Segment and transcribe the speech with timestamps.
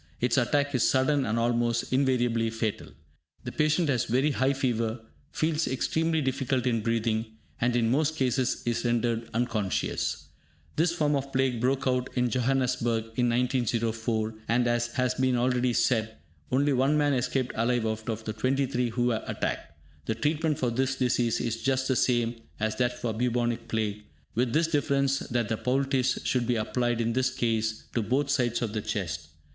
[0.19, 2.87] Its attack is sudden and almost invariably fatal.
[3.43, 4.99] The patient has very high fever,
[5.31, 10.29] feels extreme difficulty in breathing, and in most cases, is rendered unconscious.
[10.75, 15.71] This form of plague broke out in Johannesburg in 1904, and as has been already
[15.71, 16.17] said,
[16.51, 19.71] only one man escaped alive out of the 23 who were attacked.
[20.07, 24.51] The treatment for this disease is just the same as that for Bubonic Plague, with
[24.51, 28.73] this difference that the poultice should be applied in this case to both sides of
[28.73, 29.27] the chest.